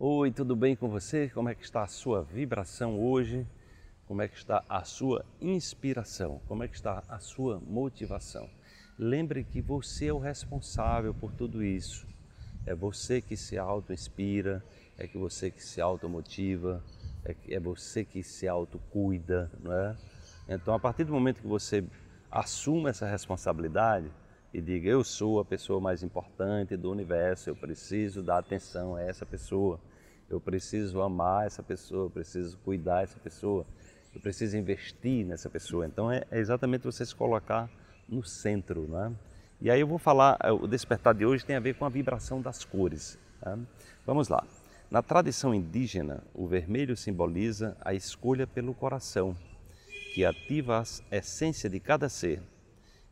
Oi, 0.00 0.30
tudo 0.30 0.54
bem 0.54 0.76
com 0.76 0.88
você? 0.88 1.28
Como 1.28 1.48
é 1.48 1.56
que 1.56 1.64
está 1.64 1.82
a 1.82 1.88
sua 1.88 2.22
vibração 2.22 3.00
hoje? 3.00 3.44
Como 4.06 4.22
é 4.22 4.28
que 4.28 4.36
está 4.36 4.64
a 4.68 4.84
sua 4.84 5.24
inspiração? 5.40 6.40
Como 6.46 6.62
é 6.62 6.68
que 6.68 6.76
está 6.76 7.02
a 7.08 7.18
sua 7.18 7.60
motivação? 7.66 8.48
Lembre 8.96 9.42
que 9.42 9.60
você 9.60 10.06
é 10.06 10.12
o 10.12 10.18
responsável 10.20 11.12
por 11.12 11.32
tudo 11.32 11.64
isso. 11.64 12.06
É 12.64 12.76
você 12.76 13.20
que 13.20 13.36
se 13.36 13.58
auto-inspira, 13.58 14.64
é 14.96 15.08
que 15.08 15.18
você 15.18 15.50
que 15.50 15.64
se 15.64 15.80
automotiva, 15.80 16.80
é, 17.24 17.34
é 17.48 17.58
você 17.58 18.04
que 18.04 18.22
se 18.22 18.46
autocuida, 18.46 19.50
não 19.60 19.72
é? 19.72 19.96
Então, 20.48 20.74
a 20.74 20.78
partir 20.78 21.02
do 21.02 21.12
momento 21.12 21.40
que 21.40 21.48
você 21.48 21.82
assuma 22.30 22.90
essa 22.90 23.04
responsabilidade 23.04 24.08
e 24.52 24.60
diga: 24.60 24.88
Eu 24.88 25.04
sou 25.04 25.40
a 25.40 25.44
pessoa 25.44 25.80
mais 25.80 26.02
importante 26.02 26.76
do 26.76 26.90
universo, 26.90 27.50
eu 27.50 27.56
preciso 27.56 28.22
dar 28.22 28.38
atenção 28.38 28.96
a 28.96 29.02
essa 29.02 29.26
pessoa, 29.26 29.78
eu 30.28 30.40
preciso 30.40 31.00
amar 31.00 31.46
essa 31.46 31.62
pessoa, 31.62 32.06
eu 32.06 32.10
preciso 32.10 32.56
cuidar 32.58 33.00
dessa 33.00 33.18
pessoa, 33.18 33.66
eu 34.14 34.20
preciso 34.20 34.56
investir 34.56 35.24
nessa 35.24 35.48
pessoa. 35.48 35.86
Então, 35.86 36.10
é, 36.10 36.24
é 36.30 36.38
exatamente 36.38 36.84
você 36.84 37.04
se 37.04 37.14
colocar 37.14 37.70
no 38.08 38.22
centro, 38.22 38.86
não 38.88 39.04
é? 39.04 39.12
E 39.60 39.70
aí 39.70 39.80
eu 39.80 39.86
vou 39.86 39.98
falar, 39.98 40.38
é, 40.42 40.52
o 40.52 40.66
despertar 40.66 41.14
de 41.14 41.26
hoje 41.26 41.44
tem 41.44 41.56
a 41.56 41.60
ver 41.60 41.74
com 41.74 41.84
a 41.84 41.88
vibração 41.88 42.40
das 42.40 42.64
cores. 42.64 43.18
Tá? 43.40 43.58
Vamos 44.06 44.28
lá. 44.28 44.46
Na 44.90 45.02
tradição 45.02 45.52
indígena, 45.52 46.22
o 46.32 46.46
vermelho 46.46 46.96
simboliza 46.96 47.76
a 47.80 47.92
escolha 47.92 48.46
pelo 48.46 48.72
coração, 48.72 49.36
que 50.14 50.24
ativa 50.24 50.82
a 51.10 51.16
essência 51.16 51.68
de 51.68 51.78
cada 51.78 52.08
ser. 52.08 52.40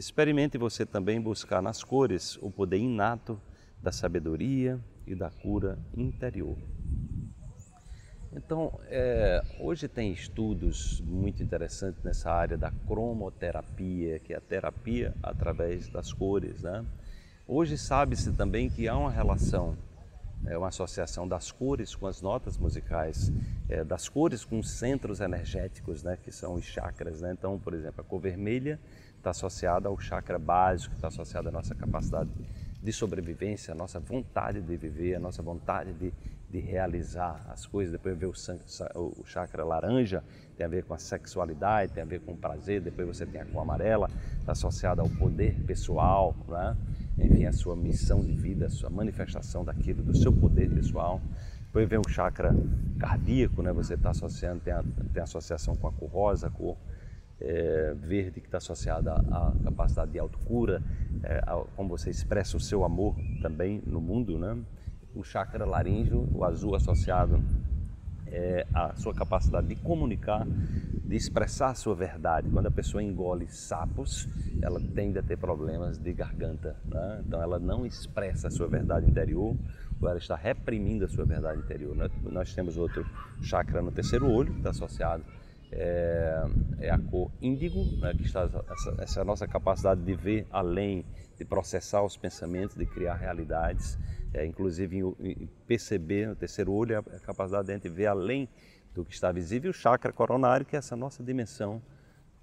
Experimente 0.00 0.56
você 0.56 0.86
também 0.86 1.20
buscar 1.20 1.60
nas 1.60 1.84
cores 1.84 2.38
o 2.40 2.50
poder 2.50 2.78
inato 2.78 3.38
da 3.82 3.92
sabedoria 3.92 4.80
e 5.06 5.14
da 5.14 5.28
cura 5.28 5.78
interior. 5.94 6.56
Então, 8.32 8.80
é, 8.86 9.42
hoje 9.60 9.88
tem 9.88 10.10
estudos 10.10 11.02
muito 11.02 11.42
interessantes 11.42 12.02
nessa 12.02 12.32
área 12.32 12.56
da 12.56 12.70
cromoterapia, 12.70 14.18
que 14.20 14.32
é 14.32 14.38
a 14.38 14.40
terapia 14.40 15.14
através 15.22 15.90
das 15.90 16.14
cores. 16.14 16.62
Né? 16.62 16.82
Hoje 17.46 17.76
sabe-se 17.76 18.32
também 18.32 18.70
que 18.70 18.88
há 18.88 18.96
uma 18.96 19.10
relação, 19.10 19.76
é 20.46 20.56
uma 20.56 20.68
associação 20.68 21.28
das 21.28 21.52
cores 21.52 21.94
com 21.94 22.06
as 22.06 22.22
notas 22.22 22.56
musicais, 22.56 23.32
é, 23.68 23.84
das 23.84 24.08
cores 24.08 24.44
com 24.44 24.58
os 24.58 24.70
centros 24.70 25.20
energéticos, 25.20 26.02
né, 26.02 26.18
que 26.22 26.32
são 26.32 26.54
os 26.54 26.64
chakras. 26.64 27.20
Né? 27.20 27.32
Então, 27.32 27.58
por 27.58 27.74
exemplo, 27.74 28.00
a 28.00 28.04
cor 28.04 28.20
vermelha 28.20 28.78
está 29.16 29.30
associada 29.30 29.88
ao 29.88 29.98
chakra 29.98 30.38
básico, 30.38 30.94
está 30.94 31.08
associada 31.08 31.50
à 31.50 31.52
nossa 31.52 31.74
capacidade 31.74 32.30
de 32.82 32.92
sobrevivência, 32.92 33.72
a 33.72 33.74
nossa 33.74 34.00
vontade 34.00 34.60
de 34.60 34.76
viver, 34.76 35.14
a 35.14 35.20
nossa 35.20 35.42
vontade 35.42 35.92
de 35.92 36.12
de 36.50 36.58
realizar 36.58 37.44
as 37.48 37.64
coisas. 37.66 37.92
Depois 37.92 38.18
ver 38.18 38.26
o, 38.26 38.32
o 39.20 39.24
chakra 39.24 39.64
laranja, 39.64 40.22
tem 40.56 40.66
a 40.66 40.68
ver 40.68 40.84
com 40.84 40.94
a 40.94 40.98
sexualidade, 40.98 41.92
tem 41.92 42.02
a 42.02 42.06
ver 42.06 42.20
com 42.20 42.32
o 42.32 42.36
prazer. 42.36 42.80
Depois 42.80 43.06
você 43.06 43.24
tem 43.24 43.40
a 43.40 43.44
cor 43.44 43.62
amarela, 43.62 44.10
está 44.38 44.52
associada 44.52 45.00
ao 45.00 45.08
poder 45.08 45.54
pessoal, 45.66 46.34
né? 46.48 46.76
enfim, 47.18 47.44
a 47.44 47.52
sua 47.52 47.76
missão 47.76 48.20
de 48.20 48.32
vida, 48.32 48.66
a 48.66 48.70
sua 48.70 48.90
manifestação 48.90 49.64
daquilo, 49.64 50.02
do 50.02 50.16
seu 50.16 50.32
poder 50.32 50.70
pessoal. 50.70 51.20
Depois 51.66 51.88
vem 51.88 51.98
o 51.98 52.08
chakra 52.08 52.52
cardíaco, 52.98 53.62
né? 53.62 53.72
você 53.72 53.94
está 53.94 54.10
associando, 54.10 54.60
tem, 54.60 54.72
a, 54.72 54.82
tem 55.12 55.22
associação 55.22 55.76
com 55.76 55.86
a 55.86 55.92
cor 55.92 56.10
rosa, 56.10 56.48
a 56.48 56.50
cor 56.50 56.76
é, 57.40 57.94
verde 57.94 58.40
que 58.40 58.46
está 58.46 58.58
associada 58.58 59.14
à 59.14 59.52
capacidade 59.64 60.10
de 60.10 60.18
autocura, 60.18 60.82
é, 61.22 61.38
a, 61.46 61.62
como 61.76 61.88
você 61.88 62.10
expressa 62.10 62.56
o 62.56 62.60
seu 62.60 62.84
amor 62.84 63.14
também 63.40 63.80
no 63.86 64.00
mundo, 64.00 64.38
né? 64.38 64.56
O 65.14 65.22
chakra 65.22 65.64
laríngeo, 65.64 66.28
o 66.32 66.44
azul 66.44 66.74
associado 66.74 67.42
é 68.26 68.66
a 68.72 68.94
sua 68.94 69.12
capacidade 69.12 69.66
de 69.66 69.74
comunicar, 69.74 70.46
de 70.46 71.16
expressar 71.16 71.70
a 71.70 71.74
sua 71.74 71.94
verdade. 71.94 72.48
Quando 72.48 72.66
a 72.66 72.70
pessoa 72.70 73.02
engole 73.02 73.48
sapos, 73.48 74.28
ela 74.62 74.80
tende 74.94 75.18
a 75.18 75.22
ter 75.22 75.36
problemas 75.36 75.98
de 75.98 76.12
garganta. 76.12 76.76
Né? 76.84 77.22
Então, 77.26 77.42
ela 77.42 77.58
não 77.58 77.84
expressa 77.84 78.48
a 78.48 78.50
sua 78.50 78.68
verdade 78.68 79.10
interior, 79.10 79.56
ou 80.00 80.08
ela 80.08 80.18
está 80.18 80.36
reprimindo 80.36 81.04
a 81.04 81.08
sua 81.08 81.24
verdade 81.24 81.60
interior. 81.60 81.96
Nós 82.22 82.54
temos 82.54 82.76
outro 82.76 83.04
chakra 83.42 83.82
no 83.82 83.90
terceiro 83.90 84.30
olho, 84.30 84.52
que 84.52 84.58
está 84.58 84.70
associado 84.70 85.24
é, 85.72 86.42
é, 86.80 86.90
a 86.90 86.98
cor 86.98 87.30
índigo, 87.40 87.84
né, 87.98 88.12
que 88.14 88.22
está 88.22 88.48
essa, 88.70 88.96
essa 88.98 89.24
nossa 89.24 89.46
capacidade 89.46 90.02
de 90.02 90.14
ver 90.14 90.46
além, 90.50 91.04
de 91.38 91.44
processar 91.44 92.02
os 92.02 92.16
pensamentos, 92.16 92.76
de 92.76 92.86
criar 92.86 93.14
realidades 93.14 93.98
é, 94.32 94.46
inclusive 94.46 94.98
em, 94.98 95.14
em 95.20 95.48
perceber 95.66 96.28
no 96.28 96.36
terceiro 96.36 96.72
olho 96.72 96.94
é 96.94 96.98
a 96.98 97.20
capacidade 97.20 97.66
de 97.66 97.72
a 97.72 97.74
gente 97.76 97.88
ver 97.88 98.06
além 98.06 98.48
do 98.94 99.04
que 99.04 99.12
está 99.12 99.30
visível, 99.30 99.70
o 99.70 99.74
chakra 99.74 100.12
coronário, 100.12 100.66
que 100.66 100.74
é 100.74 100.78
essa 100.78 100.96
nossa 100.96 101.22
dimensão 101.22 101.80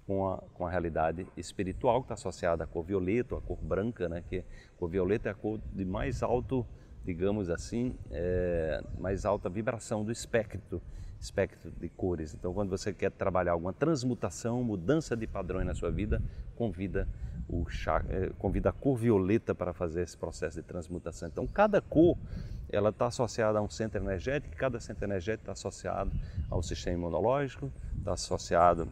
com 0.06 0.26
a, 0.26 0.38
com 0.54 0.66
a 0.66 0.70
realidade 0.70 1.26
espiritual, 1.36 2.00
que 2.00 2.06
está 2.06 2.14
associada 2.14 2.64
à 2.64 2.66
cor 2.66 2.82
violeta, 2.82 3.36
à 3.36 3.40
cor 3.40 3.58
branca, 3.58 4.08
né? 4.08 4.22
que 4.26 4.38
a 4.38 4.44
cor 4.78 4.88
violeta 4.88 5.28
é 5.28 5.32
a 5.32 5.34
cor 5.34 5.60
de 5.72 5.84
mais 5.84 6.22
alto, 6.22 6.66
digamos 7.08 7.48
assim, 7.48 7.94
é, 8.10 8.82
mais 8.98 9.24
alta 9.24 9.48
vibração 9.48 10.04
do 10.04 10.12
espectro, 10.12 10.82
espectro 11.18 11.70
de 11.70 11.88
cores. 11.88 12.34
Então, 12.34 12.52
quando 12.52 12.68
você 12.68 12.92
quer 12.92 13.10
trabalhar 13.10 13.52
alguma 13.52 13.72
transmutação, 13.72 14.62
mudança 14.62 15.16
de 15.16 15.26
padrões 15.26 15.66
na 15.66 15.74
sua 15.74 15.90
vida, 15.90 16.20
convida 16.54 17.08
o 17.48 17.66
chá, 17.66 18.04
é, 18.10 18.30
convida 18.38 18.68
a 18.68 18.72
cor 18.72 18.94
violeta 18.94 19.54
para 19.54 19.72
fazer 19.72 20.02
esse 20.02 20.18
processo 20.18 20.60
de 20.60 20.62
transmutação. 20.62 21.28
Então, 21.28 21.46
cada 21.46 21.80
cor 21.80 22.14
ela 22.68 22.90
está 22.90 23.06
associada 23.06 23.58
a 23.58 23.62
um 23.62 23.70
centro 23.70 23.98
energético, 23.98 24.54
cada 24.54 24.78
centro 24.78 25.06
energético 25.06 25.44
está 25.44 25.52
associado 25.52 26.12
ao 26.50 26.62
sistema 26.62 26.98
imunológico, 26.98 27.72
está 27.96 28.12
associado 28.12 28.86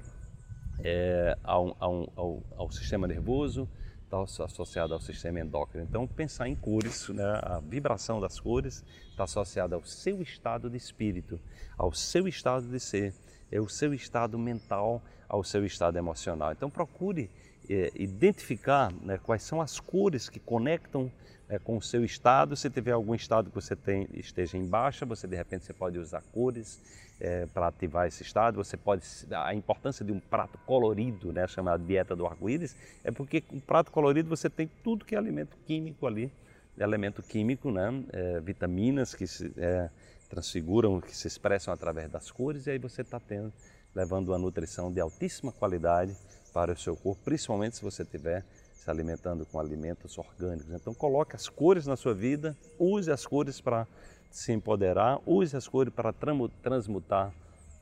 é, 0.83 1.37
ao, 1.45 1.77
ao, 1.79 2.13
ao, 2.17 2.43
ao, 2.57 2.73
sistema 2.73 3.07
nervoso, 3.07 3.69
está 4.07 4.45
associado 4.45 4.95
ao 4.95 5.01
sistema 5.01 5.41
endócrino. 5.41 5.85
Então, 5.89 6.07
pensar 6.07 6.49
em 6.49 6.55
cores, 6.55 7.09
né, 7.09 7.41
a 7.43 7.61
vibração 7.61 8.21
das 8.21 8.39
cores 8.39 8.85
está 9.11 9.25
associada 9.25 9.75
ao 9.75 9.85
seu 9.85 10.23
estado 10.23 10.71
de 10.71 10.77
espírito, 10.77 11.41
ao 11.77 11.93
seu 11.93 12.29
estado 12.29 12.69
de 12.69 12.79
ser, 12.79 13.13
é 13.51 13.61
o 13.61 13.69
seu 13.69 13.93
estado 13.93 14.39
mental, 14.39 15.03
ao 15.29 15.43
seu 15.43 15.65
estado 15.65 15.99
emocional. 15.99 16.53
Então, 16.53 16.71
procure 16.71 17.31
é, 17.69 17.91
identificar 17.95 18.93
né, 19.03 19.19
quais 19.19 19.43
são 19.43 19.61
as 19.61 19.79
cores 19.81 20.29
que 20.29 20.39
conectam 20.41 21.11
é, 21.49 21.59
com 21.59 21.77
o 21.77 21.83
seu 21.83 22.05
estado. 22.05 22.57
Se 22.57 22.69
tiver 22.71 22.93
algum 22.93 23.15
estado 23.15 23.51
que 23.51 23.55
você 23.55 23.77
tem, 23.77 24.09
esteja 24.15 24.57
em 24.57 24.67
baixa, 24.67 25.07
você 25.07 25.27
de 25.27 25.37
repente 25.37 25.65
você 25.65 25.73
pode 25.73 25.99
usar 25.99 26.23
cores 26.33 26.81
é, 27.21 27.47
para 27.47 27.69
ativar 27.69 28.07
esse 28.07 28.23
estado. 28.23 28.57
Você 28.57 28.77
pode 28.77 29.05
a 29.31 29.55
importância 29.55 30.05
de 30.05 30.13
um 30.13 30.21
prato 30.21 30.59
colorido, 30.67 31.33
né, 31.33 31.47
chamada 31.47 31.83
dieta 31.83 32.15
do 32.15 32.27
arco-íris, 32.27 32.77
é 33.05 33.11
porque 33.11 33.43
um 33.53 33.61
prato 33.61 33.91
colorido 33.91 34.29
você 34.29 34.51
tem 34.51 34.71
tudo 34.83 35.05
que 35.05 35.15
é 35.15 35.19
alimento 35.19 35.57
químico 35.67 36.07
ali, 36.07 36.31
elemento 36.79 37.23
químico, 37.23 37.71
né, 37.71 38.05
é, 38.13 38.41
vitaminas 38.41 39.15
que 39.15 39.27
se 39.27 39.53
é, 39.57 39.89
transfiguram, 40.29 41.01
que 41.01 41.17
se 41.17 41.27
expressam 41.27 41.73
através 41.73 42.11
das 42.11 42.31
cores, 42.31 42.67
e 42.67 42.71
aí 42.71 42.79
você 42.79 43.03
está 43.03 43.21
tendo 43.21 43.53
levando 43.95 44.29
uma 44.29 44.39
nutrição 44.39 44.93
de 44.93 45.01
altíssima 45.01 45.53
qualidade 45.53 46.15
para 46.57 46.73
o 46.73 46.77
seu 46.79 46.97
corpo, 46.97 47.21
principalmente 47.23 47.77
se 47.77 47.83
você 47.83 48.03
estiver 48.03 48.43
se 48.73 48.91
alimentando 48.91 49.45
com 49.45 49.61
alimentos 49.61 50.17
orgânicos. 50.17 50.73
Então 50.73 50.95
coloque 50.95 51.37
as 51.37 51.51
cores 51.51 51.87
na 51.87 51.97
sua 51.97 52.15
vida, 52.15 52.57
use 52.79 53.13
as 53.13 53.27
cores 53.27 53.61
para 53.61 53.87
se 54.31 54.55
empoderar, 54.55 55.21
use 55.27 55.55
as 55.55 55.69
cores 55.69 55.93
para 55.93 56.15
transmutar 56.63 57.31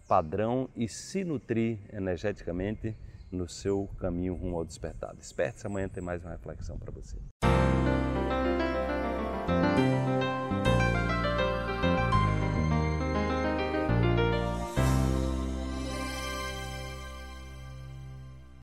padrão 0.09 0.69
e 0.75 0.89
se 0.89 1.23
nutrir 1.23 1.79
energeticamente 1.93 2.97
no 3.31 3.49
seu 3.49 3.89
caminho 4.01 4.35
rumo 4.35 4.57
ao 4.57 4.65
despertar. 4.65 5.15
Desperte-se, 5.15 5.69
amanhã 5.69 5.89
tem 5.89 6.03
mais 6.03 6.25
uma 6.25 6.33
reflexão 6.33 6.77
para 6.77 6.91
você. 6.91 7.17